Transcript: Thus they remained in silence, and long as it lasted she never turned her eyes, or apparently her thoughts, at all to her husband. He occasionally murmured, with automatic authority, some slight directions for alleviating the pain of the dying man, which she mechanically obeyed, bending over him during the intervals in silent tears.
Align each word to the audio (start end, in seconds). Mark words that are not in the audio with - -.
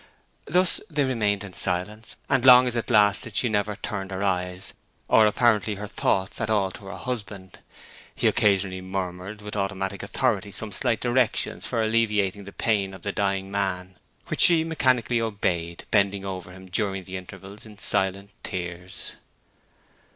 Thus 0.47 0.81
they 0.89 1.03
remained 1.03 1.43
in 1.43 1.53
silence, 1.53 2.17
and 2.27 2.43
long 2.43 2.65
as 2.65 2.75
it 2.75 2.89
lasted 2.89 3.35
she 3.35 3.49
never 3.49 3.75
turned 3.75 4.09
her 4.09 4.23
eyes, 4.23 4.73
or 5.07 5.27
apparently 5.27 5.75
her 5.75 5.85
thoughts, 5.85 6.41
at 6.41 6.49
all 6.49 6.71
to 6.71 6.87
her 6.87 6.95
husband. 6.97 7.59
He 8.15 8.25
occasionally 8.27 8.81
murmured, 8.81 9.43
with 9.43 9.55
automatic 9.55 10.01
authority, 10.01 10.51
some 10.51 10.71
slight 10.71 11.01
directions 11.01 11.67
for 11.67 11.83
alleviating 11.83 12.45
the 12.45 12.51
pain 12.51 12.95
of 12.95 13.03
the 13.03 13.11
dying 13.11 13.51
man, 13.51 13.93
which 14.25 14.41
she 14.41 14.63
mechanically 14.63 15.21
obeyed, 15.21 15.83
bending 15.91 16.25
over 16.25 16.51
him 16.51 16.65
during 16.65 17.03
the 17.03 17.15
intervals 17.15 17.63
in 17.67 17.77
silent 17.77 18.31
tears. 18.41 19.11